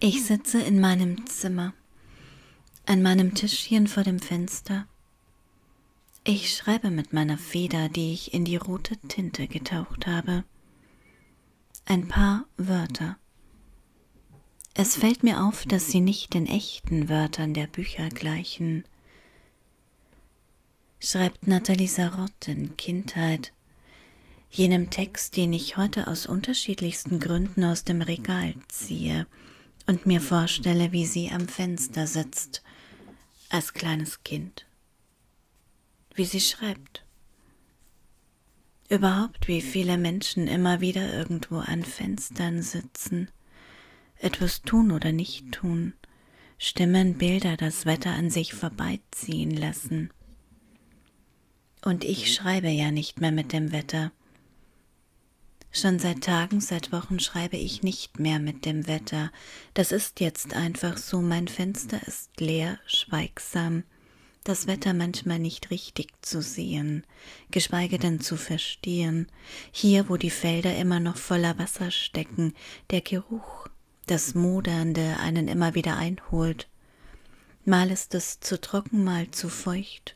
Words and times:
Ich 0.00 0.24
sitze 0.24 0.60
in 0.60 0.80
meinem 0.80 1.26
Zimmer, 1.26 1.72
an 2.84 3.00
meinem 3.00 3.34
Tischchen 3.34 3.86
vor 3.86 4.02
dem 4.02 4.18
Fenster. 4.18 4.86
Ich 6.24 6.54
schreibe 6.54 6.90
mit 6.90 7.12
meiner 7.12 7.38
Feder, 7.38 7.88
die 7.88 8.12
ich 8.12 8.34
in 8.34 8.44
die 8.44 8.56
rote 8.56 8.96
Tinte 9.08 9.46
getaucht 9.46 10.06
habe. 10.06 10.44
Ein 11.86 12.08
paar 12.08 12.44
Wörter. 12.56 13.16
Es 14.74 14.96
fällt 14.96 15.22
mir 15.22 15.44
auf, 15.44 15.64
dass 15.64 15.86
sie 15.86 16.00
nicht 16.00 16.34
den 16.34 16.46
echten 16.46 17.08
Wörtern 17.08 17.54
der 17.54 17.68
Bücher 17.68 18.08
gleichen. 18.08 18.84
Schreibt 20.98 21.46
Nathalie 21.46 21.88
Sarot 21.88 22.48
in 22.48 22.76
Kindheit, 22.76 23.52
jenem 24.50 24.90
Text, 24.90 25.36
den 25.36 25.52
ich 25.52 25.76
heute 25.76 26.08
aus 26.08 26.26
unterschiedlichsten 26.26 27.20
Gründen 27.20 27.64
aus 27.64 27.84
dem 27.84 28.02
Regal 28.02 28.54
ziehe 28.68 29.26
und 29.86 30.06
mir 30.06 30.20
vorstelle, 30.20 30.92
wie 30.92 31.06
sie 31.06 31.30
am 31.30 31.48
Fenster 31.48 32.06
sitzt, 32.06 32.62
als 33.50 33.74
kleines 33.74 34.22
Kind, 34.22 34.66
wie 36.14 36.24
sie 36.24 36.40
schreibt. 36.40 37.04
Überhaupt, 38.88 39.48
wie 39.48 39.60
viele 39.60 39.96
Menschen 39.96 40.46
immer 40.46 40.80
wieder 40.80 41.12
irgendwo 41.12 41.58
an 41.58 41.84
Fenstern 41.84 42.62
sitzen, 42.62 43.30
etwas 44.18 44.62
tun 44.62 44.92
oder 44.92 45.12
nicht 45.12 45.52
tun, 45.52 45.94
Stimmen, 46.58 47.18
Bilder, 47.18 47.56
das 47.56 47.84
Wetter 47.84 48.12
an 48.12 48.30
sich 48.30 48.54
vorbeiziehen 48.54 49.50
lassen. 49.50 50.10
Und 51.84 52.04
ich 52.04 52.34
schreibe 52.34 52.70
ja 52.70 52.90
nicht 52.90 53.20
mehr 53.20 53.32
mit 53.32 53.52
dem 53.52 53.72
Wetter, 53.72 54.12
Schon 55.76 55.98
seit 55.98 56.20
Tagen, 56.20 56.60
seit 56.60 56.92
Wochen 56.92 57.18
schreibe 57.18 57.56
ich 57.56 57.82
nicht 57.82 58.20
mehr 58.20 58.38
mit 58.38 58.64
dem 58.64 58.86
Wetter. 58.86 59.32
Das 59.74 59.90
ist 59.90 60.20
jetzt 60.20 60.54
einfach 60.54 60.96
so. 60.96 61.20
Mein 61.20 61.48
Fenster 61.48 61.98
ist 62.06 62.40
leer, 62.40 62.78
schweigsam. 62.86 63.82
Das 64.44 64.68
Wetter 64.68 64.94
manchmal 64.94 65.40
nicht 65.40 65.72
richtig 65.72 66.12
zu 66.22 66.42
sehen, 66.42 67.02
geschweige 67.50 67.98
denn 67.98 68.20
zu 68.20 68.36
verstehen. 68.36 69.26
Hier, 69.72 70.08
wo 70.08 70.16
die 70.16 70.30
Felder 70.30 70.76
immer 70.76 71.00
noch 71.00 71.16
voller 71.16 71.58
Wasser 71.58 71.90
stecken, 71.90 72.54
der 72.90 73.00
Geruch, 73.00 73.66
das 74.06 74.36
Modernde 74.36 75.16
einen 75.20 75.48
immer 75.48 75.74
wieder 75.74 75.96
einholt. 75.96 76.68
Mal 77.64 77.90
ist 77.90 78.14
es 78.14 78.38
zu 78.38 78.60
trocken, 78.60 79.02
mal 79.02 79.28
zu 79.32 79.48
feucht. 79.48 80.14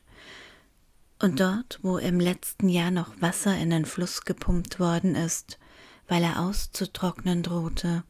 Und 1.21 1.41
dort, 1.41 1.79
wo 1.81 1.97
im 1.97 2.19
letzten 2.19 2.69
Jahr 2.69 2.91
noch 2.91 3.21
Wasser 3.21 3.57
in 3.57 3.69
den 3.71 3.85
Fluss 3.85 4.21
gepumpt 4.21 4.79
worden 4.79 5.15
ist, 5.15 5.59
weil 6.07 6.23
er 6.23 6.39
auszutrocknen 6.39 7.43
drohte, 7.43 8.03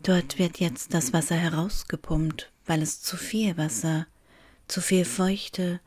dort 0.00 0.38
wird 0.38 0.58
jetzt 0.58 0.94
das 0.94 1.12
Wasser 1.12 1.36
herausgepumpt, 1.36 2.50
weil 2.64 2.80
es 2.80 3.02
zu 3.02 3.18
viel 3.18 3.58
Wasser, 3.58 4.06
zu 4.66 4.80
viel 4.80 5.04
Feuchte, 5.04 5.80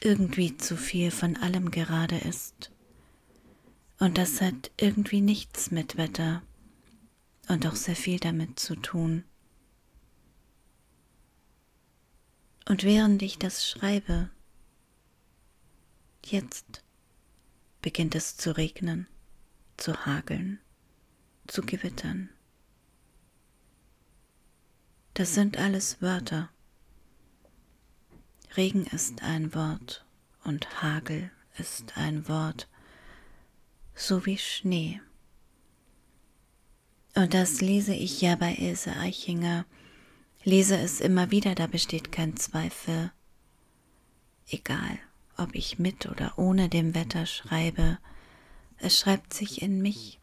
irgendwie 0.00 0.56
zu 0.56 0.76
viel 0.76 1.10
von 1.10 1.36
allem 1.38 1.70
gerade 1.70 2.18
ist. 2.18 2.70
Und 3.98 4.18
das 4.18 4.40
hat 4.40 4.70
irgendwie 4.76 5.20
nichts 5.20 5.70
mit 5.70 5.96
Wetter 5.96 6.42
und 7.48 7.66
auch 7.66 7.76
sehr 7.76 7.96
viel 7.96 8.18
damit 8.18 8.58
zu 8.60 8.76
tun. 8.76 9.24
Und 12.68 12.84
während 12.84 13.22
ich 13.22 13.38
das 13.38 13.66
schreibe, 13.66 14.30
Jetzt 16.24 16.82
beginnt 17.82 18.14
es 18.14 18.36
zu 18.36 18.56
regnen, 18.56 19.06
zu 19.76 20.06
hageln, 20.06 20.60
zu 21.46 21.62
gewittern. 21.62 22.30
Das 25.14 25.34
sind 25.34 25.58
alles 25.58 26.00
Wörter. 26.00 26.48
Regen 28.56 28.86
ist 28.86 29.22
ein 29.22 29.54
Wort 29.54 30.06
und 30.44 30.82
Hagel 30.82 31.30
ist 31.58 31.96
ein 31.98 32.28
Wort, 32.28 32.68
so 33.94 34.24
wie 34.24 34.38
Schnee. 34.38 35.00
Und 37.14 37.34
das 37.34 37.60
lese 37.60 37.94
ich 37.94 38.22
ja 38.22 38.36
bei 38.36 38.54
Ilse 38.54 38.96
Eichinger, 38.96 39.66
lese 40.44 40.78
es 40.78 41.00
immer 41.00 41.30
wieder, 41.30 41.54
da 41.54 41.66
besteht 41.66 42.10
kein 42.10 42.36
Zweifel. 42.36 43.12
Egal 44.48 44.98
ob 45.36 45.54
ich 45.54 45.78
mit 45.78 46.06
oder 46.06 46.38
ohne 46.38 46.68
dem 46.68 46.94
Wetter 46.94 47.26
schreibe, 47.26 47.98
es 48.78 48.98
schreibt 48.98 49.32
sich 49.32 49.62
in 49.62 49.80
mich. 49.80 50.18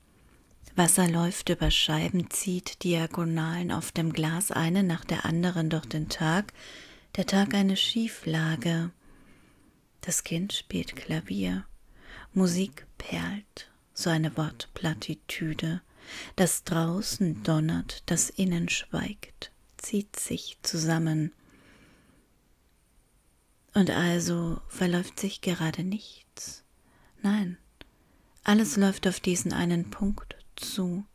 Wasser 0.76 1.08
läuft 1.08 1.50
über 1.50 1.72
Scheiben, 1.72 2.30
zieht 2.30 2.84
Diagonalen 2.84 3.72
auf 3.72 3.92
dem 3.92 4.14
Glas 4.14 4.52
eine 4.52 4.84
nach 4.84 5.04
der 5.06 5.26
anderen 5.26 5.70
durch 5.70 5.86
den 5.86 6.10
Tag, 6.10 6.54
der 7.16 7.26
Tag 7.26 7.54
eine 7.54 7.76
Schieflage. 7.76 8.92
Das 10.02 10.24
Kind 10.24 10.54
spielt 10.54 10.96
Klavier, 10.96 11.66
Musik 12.34 12.86
perlt, 12.98 13.70
so 13.94 14.10
eine 14.10 14.38
Wortplattitüde, 14.38 15.82
das 16.36 16.64
draußen 16.64 17.44
donnert, 17.44 18.04
das 18.06 18.30
innen 18.30 18.70
schweigt, 18.70 19.52
zieht 19.78 20.18
sich 20.18 20.58
zusammen, 20.64 21.34
und 23.74 23.90
also 23.90 24.60
verläuft 24.68 25.20
sich 25.20 25.42
gerade 25.42 25.84
nichts. 25.84 26.64
Nein, 27.22 27.58
alles 28.44 28.78
läuft 28.78 29.08
auf 29.08 29.20
diesen 29.20 29.54
einen 29.54 29.90
Punkt 29.90 30.38
zu, 30.56 31.06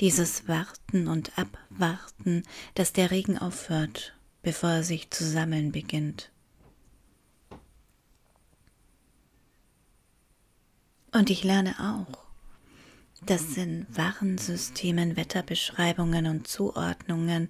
dieses 0.00 0.48
Warten 0.48 1.06
und 1.06 1.38
Abwarten, 1.38 2.42
dass 2.74 2.92
der 2.92 3.10
Regen 3.10 3.38
aufhört, 3.38 4.16
bevor 4.42 4.70
er 4.70 4.82
sich 4.82 5.10
zu 5.10 5.24
sammeln 5.24 5.72
beginnt. 5.72 6.30
Und 11.12 11.30
ich 11.30 11.44
lerne 11.44 11.76
auch, 11.78 12.24
dass 13.24 13.56
in 13.56 13.86
Warnsystemen, 13.88 15.16
Wetterbeschreibungen 15.16 16.26
und 16.26 16.48
Zuordnungen 16.48 17.48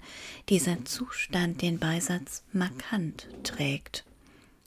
dieser 0.51 0.85
Zustand 0.85 1.63
den 1.63 1.79
Beisatz 1.79 2.45
markant 2.53 3.27
trägt. 3.43 4.05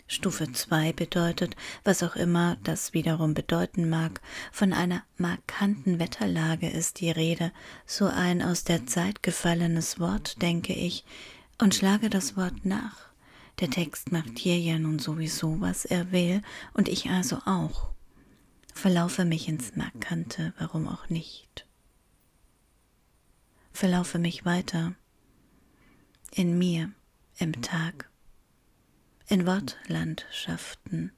Stufe 0.07 0.51
2 0.51 0.93
bedeutet, 0.93 1.57
was 1.83 2.01
auch 2.01 2.15
immer 2.15 2.57
das 2.63 2.93
wiederum 2.93 3.33
bedeuten 3.33 3.89
mag, 3.89 4.21
von 4.53 4.71
einer 4.71 5.03
markanten 5.17 5.99
Wetterlage 5.99 6.69
ist 6.69 7.01
die 7.01 7.11
Rede, 7.11 7.51
so 7.85 8.05
ein 8.05 8.41
aus 8.41 8.63
der 8.63 8.85
Zeit 8.85 9.21
gefallenes 9.21 9.99
Wort, 9.99 10.41
denke 10.41 10.73
ich, 10.73 11.03
und 11.57 11.75
schlage 11.75 12.09
das 12.09 12.37
Wort 12.37 12.65
nach. 12.65 13.07
Der 13.59 13.69
Text 13.69 14.11
macht 14.13 14.39
hier 14.39 14.57
ja 14.57 14.79
nun 14.79 14.99
sowieso, 14.99 15.59
was 15.59 15.83
er 15.83 16.11
will, 16.11 16.41
und 16.73 16.87
ich 16.87 17.09
also 17.09 17.39
auch. 17.45 17.89
Verlaufe 18.73 19.25
mich 19.25 19.49
ins 19.49 19.75
Markante, 19.75 20.53
warum 20.57 20.87
auch 20.87 21.09
nicht. 21.09 21.65
Verlaufe 23.73 24.19
mich 24.19 24.45
weiter. 24.45 24.93
In 26.31 26.57
mir, 26.57 26.91
im 27.39 27.61
Tag 27.61 28.09
in 29.29 29.45
Wortlandschaften. 29.45 31.11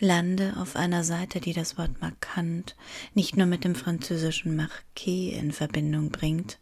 Lande 0.00 0.54
auf 0.56 0.74
einer 0.74 1.04
Seite, 1.04 1.40
die 1.40 1.52
das 1.52 1.76
Wort 1.76 2.00
markant 2.00 2.76
nicht 3.14 3.36
nur 3.36 3.46
mit 3.46 3.64
dem 3.64 3.74
französischen 3.74 4.56
Marquis 4.56 5.36
in 5.36 5.52
Verbindung 5.52 6.10
bringt, 6.10 6.58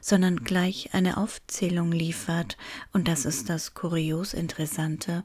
sondern 0.00 0.44
gleich 0.44 0.94
eine 0.94 1.16
Aufzählung 1.16 1.90
liefert, 1.90 2.56
und 2.92 3.08
das 3.08 3.24
ist 3.24 3.48
das 3.48 3.74
kurios 3.74 4.32
Interessante, 4.32 5.24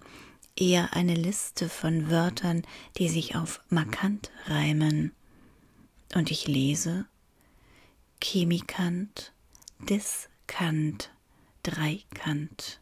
eher 0.55 0.93
eine 0.93 1.13
Liste 1.13 1.69
von 1.69 2.09
Wörtern, 2.09 2.63
die 2.97 3.07
sich 3.07 3.35
auf 3.35 3.61
markant 3.69 4.31
reimen. 4.47 5.11
Und 6.15 6.31
ich 6.31 6.47
lese 6.47 7.05
Chemikant, 8.21 9.31
Diskant, 9.87 11.11
Dreikant. 11.61 12.81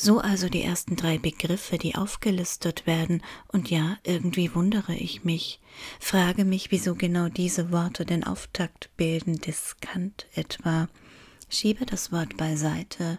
So 0.00 0.20
also 0.20 0.48
die 0.48 0.62
ersten 0.62 0.94
drei 0.94 1.18
Begriffe, 1.18 1.76
die 1.76 1.96
aufgelistet 1.96 2.86
werden, 2.86 3.20
und 3.48 3.68
ja, 3.68 3.98
irgendwie 4.04 4.54
wundere 4.54 4.94
ich 4.94 5.24
mich, 5.24 5.58
frage 5.98 6.44
mich, 6.44 6.70
wieso 6.70 6.94
genau 6.94 7.28
diese 7.28 7.72
Worte 7.72 8.04
den 8.04 8.22
Auftakt 8.22 8.90
bilden, 8.96 9.40
diskant 9.40 10.26
etwa, 10.36 10.88
schiebe 11.48 11.84
das 11.84 12.12
Wort 12.12 12.36
beiseite, 12.36 13.18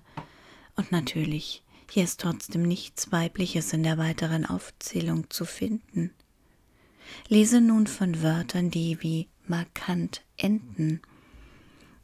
und 0.77 0.93
natürlich, 0.93 1.63
hier 1.91 2.05
ist 2.05 2.21
trotzdem 2.21 2.61
nichts 2.61 3.11
Weibliches 3.11 3.73
in 3.73 3.83
der 3.83 3.97
weiteren 3.97 4.45
Aufzählung 4.45 5.29
zu 5.29 5.43
finden. 5.43 6.11
Lese 7.27 7.59
nun 7.59 7.87
von 7.87 8.23
Wörtern, 8.23 8.71
die 8.71 9.01
wie 9.01 9.27
markant 9.47 10.21
enden, 10.37 11.01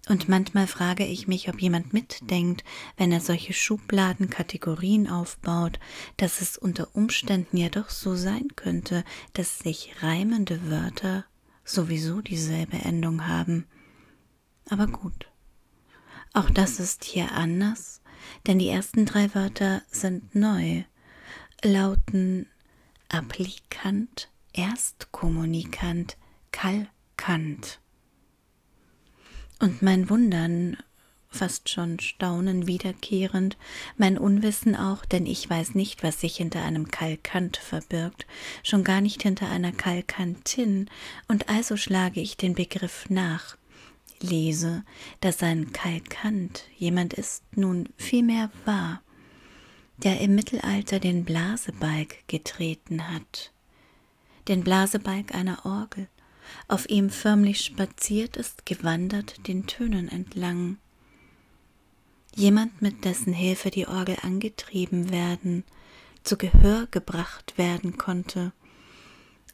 und 0.08 0.30
manchmal 0.30 0.68
frage 0.68 1.06
ich 1.06 1.28
mich, 1.28 1.50
ob 1.50 1.62
jemand 1.62 1.94
mitdenkt, 1.94 2.64
wenn 2.96 3.12
er 3.12 3.22
solche 3.22 3.54
Schubladen, 3.54 4.30
Kategorien 4.30 5.10
aufbaut, 5.10 5.80
dass 6.18 6.42
es 6.42 6.58
unter 6.58 6.96
Umständen 6.96 7.58
ja 7.58 7.70
doch 7.70 7.90
so 7.90 8.16
sein 8.16 8.50
könnte, 8.56 9.04
dass 9.34 9.60
sich 9.60 9.96
reimende 10.02 10.70
Wörter 10.70 11.26
sowieso 11.64 12.22
dieselbe 12.22 12.78
Endung 12.78 13.28
haben. 13.28 13.66
Aber 14.70 14.88
gut. 14.88 15.28
Auch 16.34 16.50
das 16.50 16.80
ist 16.80 17.04
hier 17.04 17.32
anders, 17.32 18.02
denn 18.46 18.60
die 18.60 18.70
ersten 18.70 19.06
drei 19.06 19.34
Wörter 19.34 19.82
sind 19.90 20.36
neu, 20.36 20.84
lauten 21.64 22.48
applikant, 23.10 24.30
erstkommunikant, 24.54 26.18
kalkant. 26.52 27.80
Und 29.66 29.82
mein 29.82 30.12
Wundern 30.12 30.78
fast 31.28 31.70
schon 31.70 32.00
Staunen 32.00 32.68
wiederkehrend, 32.68 33.58
mein 33.98 34.20
Unwissen 34.20 34.76
auch, 34.76 35.06
denn 35.06 35.26
ich 35.26 35.50
weiß 35.50 35.74
nicht, 35.74 36.04
was 36.04 36.22
sich 36.22 36.36
hinter 36.36 36.62
einem 36.62 36.92
Kalkant 36.92 37.58
verbirgt, 37.58 38.28
schon 38.62 38.84
gar 38.84 39.02
nicht 39.02 39.24
hinter 39.24 39.50
einer 39.50 39.72
Kalkantin, 39.72 40.88
und 41.28 41.50
also 41.50 41.78
schlage 41.78 42.22
ich 42.22 42.38
den 42.38 42.54
Begriff 42.54 43.10
nach, 43.10 43.58
lese, 44.22 44.84
dass 45.20 45.42
ein 45.42 45.74
Kalkant 45.74 46.66
jemand 46.78 47.16
ist 47.16 47.42
nun 47.56 47.90
vielmehr 47.98 48.52
wahr, 48.66 49.02
der 49.98 50.22
im 50.22 50.36
Mittelalter 50.36 51.00
den 51.00 51.26
Blasebalg 51.26 52.28
getreten 52.28 53.12
hat, 53.12 53.52
den 54.48 54.64
Blasebalg 54.64 55.34
einer 55.34 55.66
Orgel, 55.66 56.08
auf 56.68 56.90
ihm 56.90 57.10
förmlich 57.10 57.62
spaziert 57.62 58.38
ist, 58.38 58.66
gewandert 58.66 59.48
den 59.48 59.68
Tönen 59.68 60.10
entlang, 60.10 60.78
jemand, 62.36 62.82
mit 62.82 63.06
dessen 63.06 63.34
Hilfe 63.34 63.72
die 63.72 63.88
Orgel 63.88 64.18
angetrieben 64.22 65.12
werden, 65.12 65.64
zu 66.24 66.38
Gehör 66.38 66.88
gebracht 66.92 67.58
werden 67.58 67.98
konnte. 67.98 68.52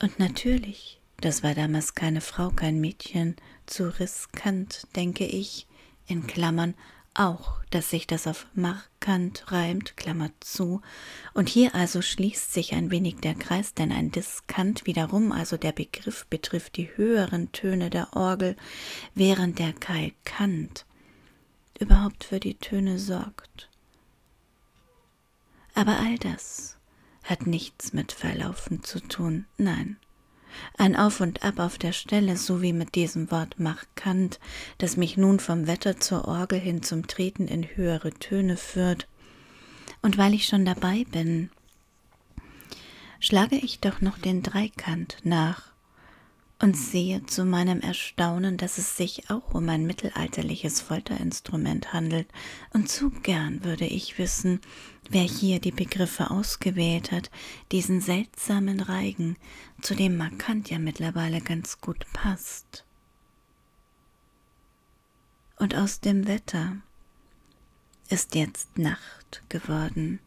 Und 0.02 0.20
natürlich, 0.20 1.00
das 1.18 1.44
war 1.44 1.54
damals 1.54 1.94
keine 1.94 2.22
Frau, 2.22 2.50
kein 2.50 2.82
Mädchen, 2.82 3.36
zu 3.66 4.00
riskant, 4.00 4.88
denke 4.96 5.26
ich, 5.26 5.68
in 6.08 6.28
Klammern 6.28 6.74
auch, 7.14 7.62
dass 7.70 7.90
sich 7.90 8.08
das 8.08 8.28
auf 8.28 8.48
markant 8.54 9.52
reimt, 9.52 9.98
Klammer 9.98 10.30
zu, 10.40 10.82
und 11.34 11.50
hier 11.50 11.76
also 11.76 12.02
schließt 12.02 12.54
sich 12.54 12.74
ein 12.74 12.92
wenig 12.92 13.18
der 13.18 13.36
Kreis, 13.36 13.74
denn 13.74 13.92
ein 13.92 14.12
Diskant 14.12 14.86
wiederum, 14.86 15.32
also 15.32 15.58
der 15.58 15.72
Begriff 15.72 16.26
betrifft 16.28 16.78
die 16.78 16.96
höheren 16.96 17.52
Töne 17.52 17.90
der 17.90 18.16
Orgel, 18.16 18.56
während 19.14 19.60
der 19.60 19.74
Kalkant 19.74 20.86
überhaupt 21.80 22.24
für 22.24 22.40
die 22.40 22.56
Töne 22.56 23.00
sorgt. 23.00 23.70
Aber 25.74 26.00
all 26.00 26.18
das 26.18 26.78
hat 27.24 27.48
nichts 27.48 27.94
mit 27.94 28.12
Verlaufen 28.12 28.84
zu 28.84 29.00
tun, 29.00 29.46
nein. 29.58 29.98
Ein 30.78 30.96
Auf 30.96 31.22
und 31.22 31.44
Ab 31.44 31.60
auf 31.60 31.78
der 31.78 31.94
Stelle, 31.94 32.38
so 32.38 32.62
wie 32.62 32.74
mit 32.74 32.96
diesem 32.96 33.32
Wort 33.32 33.60
markant, 33.60 34.40
das 34.78 34.98
mich 34.98 35.18
nun 35.18 35.40
vom 35.40 35.68
Wetter 35.68 36.00
zur 36.00 36.28
Orgel 36.28 36.60
hin 36.60 36.84
zum 36.84 37.08
Treten 37.08 37.48
in 37.48 37.64
höhere 37.64 38.12
Töne 38.12 38.58
führt. 38.58 39.08
Und 40.02 40.18
weil 40.18 40.34
ich 40.34 40.46
schon 40.46 40.66
dabei 40.66 41.06
bin, 41.12 41.50
schlage 43.20 43.56
ich 43.56 43.80
doch 43.80 44.02
noch 44.02 44.18
den 44.18 44.44
Dreikant 44.44 45.18
nach, 45.24 45.71
und 46.62 46.78
sehe 46.78 47.26
zu 47.26 47.44
meinem 47.44 47.82
Erstaunen, 47.82 48.56
dass 48.58 48.78
es 48.78 48.96
sich 48.96 49.32
auch 49.32 49.56
um 49.56 49.68
ein 49.68 49.86
mittelalterliches 49.88 50.80
Folterinstrument 50.80 51.92
handelt, 51.92 52.28
und 52.72 52.88
zu 52.88 53.10
gern 53.10 53.64
würde 53.64 53.86
ich 53.86 54.20
wissen, 54.20 54.62
wer 55.10 55.24
hier 55.24 55.60
die 55.60 55.72
Begriffe 55.72 56.30
ausgewählt 56.30 57.12
hat, 57.12 57.32
diesen 57.72 58.00
seltsamen 58.00 58.80
Reigen, 58.80 59.38
zu 59.82 59.96
dem 59.96 60.18
Markant 60.18 60.70
ja 60.70 60.78
mittlerweile 60.78 61.42
ganz 61.42 61.82
gut 61.82 62.06
passt. 62.14 62.86
Und 65.58 65.76
aus 65.76 66.00
dem 66.00 66.28
Wetter 66.28 66.78
ist 68.10 68.36
jetzt 68.36 68.78
Nacht 68.78 69.42
geworden. 69.50 70.20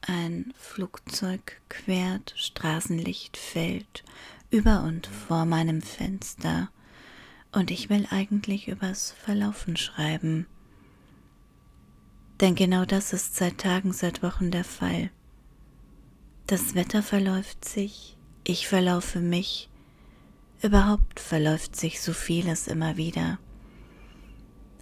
Ein 0.00 0.52
Flugzeug 0.56 1.60
quert, 1.68 2.34
Straßenlicht 2.36 3.36
fällt 3.36 4.04
über 4.52 4.82
und 4.82 5.06
vor 5.06 5.46
meinem 5.46 5.82
Fenster, 5.82 6.68
und 7.52 7.70
ich 7.70 7.90
will 7.90 8.06
eigentlich 8.10 8.68
übers 8.68 9.12
Verlaufen 9.12 9.76
schreiben. 9.76 10.46
Denn 12.40 12.54
genau 12.54 12.84
das 12.84 13.12
ist 13.12 13.34
seit 13.34 13.58
Tagen, 13.58 13.92
seit 13.92 14.22
Wochen 14.22 14.50
der 14.50 14.64
Fall. 14.64 15.10
Das 16.46 16.74
Wetter 16.74 17.02
verläuft 17.02 17.64
sich, 17.64 18.16
ich 18.44 18.68
verlaufe 18.68 19.20
mich, 19.20 19.70
überhaupt 20.62 21.18
verläuft 21.18 21.76
sich 21.76 22.00
so 22.00 22.12
vieles 22.12 22.68
immer 22.68 22.96
wieder 22.96 23.38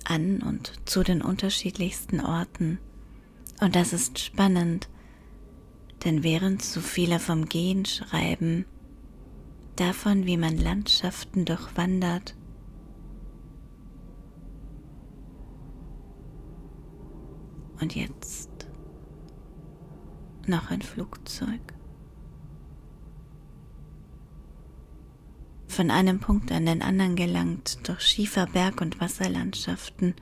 an 0.05 0.43
und 0.43 0.73
zu 0.85 1.03
den 1.03 1.23
unterschiedlichsten 1.23 2.21
Orten. 2.21 2.79
Und 3.61 3.77
das 3.77 3.93
ist 3.93 4.19
spannend, 4.19 4.89
denn 6.05 6.23
während 6.23 6.63
so 6.63 6.81
viele 6.81 7.21
vom 7.21 7.47
Gehen 7.47 7.85
schreiben, 7.85 8.65
davon, 9.81 10.27
wie 10.27 10.37
man 10.37 10.59
Landschaften 10.59 11.47
durchwandert. 11.47 12.37
Und 17.81 17.97
jetzt 17.97 18.51
noch 20.47 20.71
ein 20.71 20.83
Flugzeug. 20.83 21.61
Von 25.67 25.91
einem 25.91 26.21
Punkt 26.21 26.53
an 26.53 26.67
den 26.67 26.83
anderen 26.83 27.17
gelangt, 27.17 27.89
durch 27.89 28.03
schiefer 28.03 28.47
Berg- 28.47 28.83
und 28.83 29.01
Wasserlandschaften. 29.01 30.15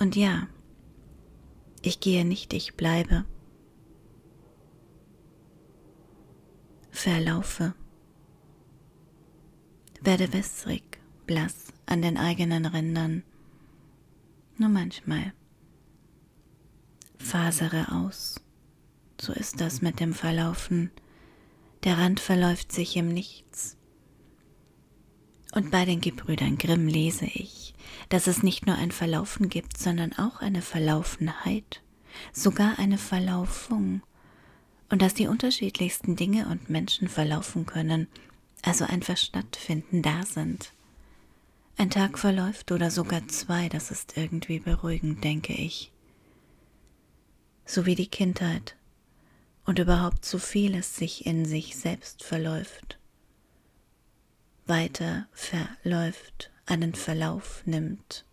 Und 0.00 0.16
ja, 0.16 0.48
ich 1.82 2.00
gehe 2.00 2.24
nicht, 2.24 2.52
ich 2.52 2.74
bleibe. 2.74 3.26
Verlaufe 6.90 7.74
werde 10.04 10.32
wässrig, 10.32 10.98
blass 11.26 11.72
an 11.86 12.02
den 12.02 12.16
eigenen 12.16 12.66
Rändern. 12.66 13.22
Nur 14.58 14.68
manchmal. 14.68 15.32
Fasere 17.18 17.92
aus. 17.92 18.40
So 19.20 19.32
ist 19.32 19.60
das 19.60 19.82
mit 19.82 20.00
dem 20.00 20.14
Verlaufen. 20.14 20.90
Der 21.84 21.98
Rand 21.98 22.20
verläuft 22.20 22.72
sich 22.72 22.96
im 22.96 23.08
Nichts. 23.08 23.76
Und 25.54 25.70
bei 25.70 25.84
den 25.84 26.00
Gebrüdern 26.00 26.58
Grimm 26.58 26.88
lese 26.88 27.26
ich, 27.26 27.74
dass 28.08 28.26
es 28.26 28.42
nicht 28.42 28.66
nur 28.66 28.76
ein 28.76 28.90
Verlaufen 28.90 29.48
gibt, 29.48 29.78
sondern 29.78 30.12
auch 30.14 30.40
eine 30.40 30.62
Verlaufenheit, 30.62 31.82
sogar 32.32 32.78
eine 32.78 32.98
Verlaufung, 32.98 34.02
und 34.88 35.00
dass 35.00 35.14
die 35.14 35.26
unterschiedlichsten 35.26 36.16
Dinge 36.16 36.48
und 36.48 36.68
Menschen 36.68 37.08
verlaufen 37.08 37.64
können, 37.64 38.08
also 38.62 38.84
einfach 38.84 39.16
stattfinden, 39.16 40.02
da 40.02 40.24
sind. 40.24 40.72
Ein 41.76 41.90
Tag 41.90 42.18
verläuft 42.18 42.70
oder 42.70 42.90
sogar 42.90 43.26
zwei, 43.28 43.68
das 43.68 43.90
ist 43.90 44.16
irgendwie 44.16 44.60
beruhigend, 44.60 45.24
denke 45.24 45.52
ich. 45.52 45.90
So 47.64 47.86
wie 47.86 47.94
die 47.94 48.06
Kindheit 48.06 48.76
und 49.64 49.78
überhaupt 49.78 50.24
so 50.24 50.38
vieles 50.38 50.96
sich 50.96 51.26
in 51.26 51.44
sich 51.44 51.76
selbst 51.76 52.22
verläuft, 52.22 52.98
weiter 54.66 55.26
verläuft, 55.32 56.50
einen 56.66 56.94
Verlauf 56.94 57.62
nimmt. 57.66 58.24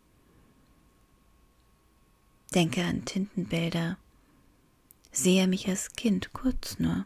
Denke 2.53 2.83
an 2.83 3.05
Tintenbilder, 3.05 3.98
sehe 5.12 5.48
mich 5.48 5.67
als 5.67 5.93
Kind 5.93 6.33
kurz 6.33 6.79
nur 6.79 7.05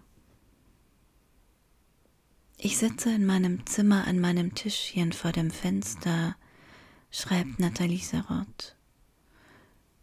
ich 2.65 2.77
sitze 2.77 3.13
in 3.13 3.25
meinem 3.25 3.65
Zimmer 3.65 4.07
an 4.07 4.21
meinem 4.21 4.55
Tischchen 4.55 5.11
vor 5.11 5.33
dem 5.33 5.51
Fenster, 5.51 6.37
schreibt 7.11 7.59
Nathalie 7.59 7.99
Sarot. 7.99 8.77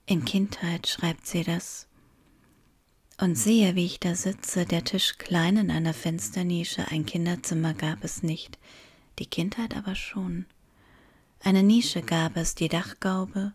In 0.04 0.26
Kindheit 0.26 0.86
schreibt 0.86 1.26
sie 1.26 1.42
das. 1.42 1.88
Und 3.18 3.36
sehe, 3.36 3.76
wie 3.76 3.86
ich 3.86 3.98
da 3.98 4.14
sitze, 4.14 4.66
der 4.66 4.84
Tisch 4.84 5.16
klein 5.16 5.56
in 5.56 5.70
einer 5.70 5.94
Fensternische, 5.94 6.86
ein 6.88 7.06
Kinderzimmer 7.06 7.72
gab 7.72 8.04
es 8.04 8.22
nicht, 8.22 8.58
die 9.18 9.26
Kindheit 9.26 9.74
aber 9.74 9.94
schon. 9.94 10.44
Eine 11.42 11.62
Nische 11.62 12.02
gab 12.02 12.36
es, 12.36 12.56
die 12.56 12.68
Dachgaube, 12.68 13.54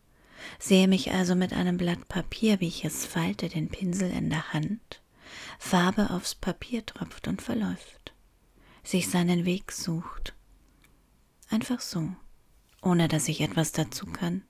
sehe 0.57 0.87
mich 0.87 1.11
also 1.11 1.35
mit 1.35 1.53
einem 1.53 1.77
Blatt 1.77 2.07
Papier, 2.07 2.59
wie 2.59 2.69
ich 2.69 2.83
es 2.83 3.05
falte, 3.05 3.49
den 3.49 3.69
Pinsel 3.69 4.09
in 4.09 4.31
der 4.31 4.51
Hand, 4.51 4.99
Farbe 5.59 6.09
aufs 6.09 6.33
Papier 6.33 6.83
tropft 6.83 7.27
und 7.27 7.43
verläuft 7.43 8.14
sich 8.87 9.09
seinen 9.09 9.45
Weg 9.45 9.71
sucht. 9.71 10.33
Einfach 11.49 11.79
so, 11.79 12.09
ohne 12.81 13.07
dass 13.07 13.27
ich 13.27 13.41
etwas 13.41 13.71
dazu 13.71 14.05
kann. 14.05 14.43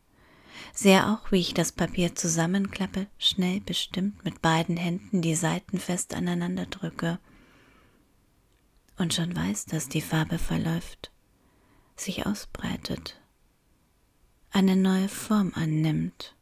Sehe 0.74 1.08
auch, 1.08 1.32
wie 1.32 1.40
ich 1.40 1.54
das 1.54 1.72
Papier 1.72 2.16
zusammenklappe, 2.16 3.08
schnell 3.18 3.60
bestimmt 3.60 4.24
mit 4.24 4.42
beiden 4.42 4.78
Händen 4.78 5.22
die 5.22 5.36
Seiten 5.36 5.80
fest 5.80 6.14
aneinander 6.14 6.66
drücke 6.66 7.20
und 8.98 9.14
schon 9.14 9.36
weiß, 9.36 9.66
dass 9.66 9.90
die 9.90 10.02
Farbe 10.02 10.38
verläuft, 10.38 11.12
sich 11.96 12.26
ausbreitet, 12.26 13.20
eine 14.52 14.76
neue 14.76 15.10
Form 15.10 15.52
annimmt. 15.56 16.36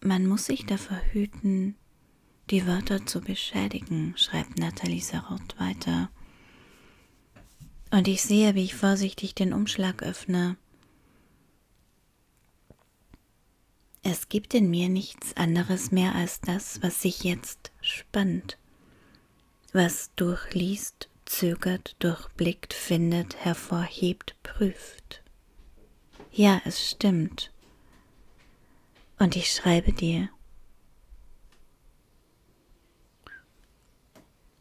Man 0.00 0.26
muss 0.26 0.46
sich 0.46 0.66
davor 0.66 1.00
hüten, 1.12 1.76
die 2.50 2.66
Wörter 2.66 3.06
zu 3.06 3.20
beschädigen, 3.20 4.14
schreibt 4.16 4.58
Nathalie 4.58 5.00
Sarot 5.00 5.58
weiter. 5.58 6.10
Und 7.90 8.08
ich 8.08 8.22
sehe, 8.22 8.54
wie 8.54 8.64
ich 8.64 8.74
vorsichtig 8.74 9.34
den 9.34 9.52
Umschlag 9.52 10.02
öffne. 10.02 10.56
Es 14.02 14.28
gibt 14.28 14.52
in 14.52 14.68
mir 14.68 14.88
nichts 14.88 15.36
anderes 15.36 15.90
mehr 15.90 16.14
als 16.14 16.40
das, 16.40 16.82
was 16.82 17.00
sich 17.00 17.24
jetzt 17.24 17.72
spannt, 17.80 18.58
was 19.72 20.10
durchliest, 20.16 21.08
zögert, 21.24 21.96
durchblickt, 22.00 22.74
findet, 22.74 23.36
hervorhebt, 23.36 24.36
prüft. 24.42 25.22
Ja, 26.30 26.60
es 26.64 26.90
stimmt. 26.90 27.50
Und 29.18 29.36
ich 29.36 29.50
schreibe 29.50 29.92
dir. 29.92 30.28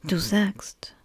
Du 0.06 0.20
sagst, 0.20 0.98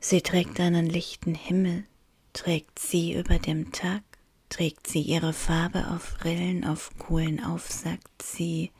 sie 0.00 0.22
trägt 0.22 0.58
einen 0.58 0.86
lichten 0.86 1.34
Himmel, 1.34 1.84
trägt 2.32 2.78
sie 2.78 3.12
über 3.12 3.38
dem 3.38 3.72
Tag, 3.72 4.02
trägt 4.48 4.86
sie 4.86 5.02
ihre 5.02 5.34
Farbe 5.34 5.88
auf 5.88 6.24
Rillen, 6.24 6.64
auf 6.64 6.90
Kohlen 6.98 7.44
auf, 7.44 7.70
sagt 7.70 8.22
sie, 8.22 8.70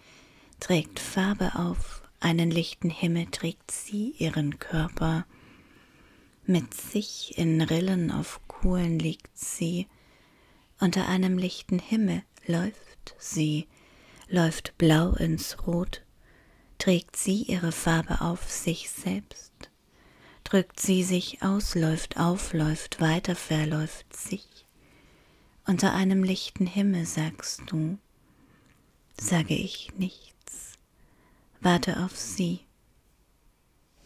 trägt 0.59 1.01
Farbe 1.01 1.55
auf, 1.57 2.03
einen 2.21 2.51
lichten 2.51 2.89
Himmel. 2.89 3.27
Trägt 3.27 3.71
sie 3.71 4.15
ihren 4.19 4.59
Körper, 4.59 5.27
mit 6.47 6.73
sich 6.73 7.37
in 7.37 7.61
Rillen 7.61 8.11
auf 8.11 8.41
Kohlen? 8.49 8.99
Liegt 8.99 9.37
sie, 9.37 9.87
unter 10.81 11.07
einem 11.09 11.37
lichten 11.37 11.79
Himmel? 11.79 12.23
Läuft 12.47 13.17
sie, 13.19 13.69
läuft 14.29 14.79
blau 14.79 15.13
ins 15.13 15.67
Rot, 15.67 16.03
trägt 16.79 17.17
sie 17.17 17.43
ihre 17.43 17.73
Farbe 17.73 18.21
auf 18.21 18.51
sich 18.51 18.91
selbst, 18.91 19.53
drückt 20.45 20.81
sie 20.81 21.03
sich 21.03 21.43
aus, 21.43 21.75
läuft 21.75 22.19
auf, 22.19 22.53
läuft 22.53 23.01
weiter, 23.01 23.35
verläuft 23.35 24.17
sich. 24.17 24.67
Unter 25.67 25.93
einem 25.93 26.23
lichten 26.23 26.67
Himmel 26.67 27.05
sagst 27.05 27.63
du, 27.67 27.99
sage 29.21 29.55
ich 29.55 29.93
nichts, 29.99 30.73
warte 31.61 32.05
auf 32.05 32.17
sie, 32.17 32.61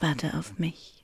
warte 0.00 0.36
auf 0.36 0.58
mich. 0.58 1.01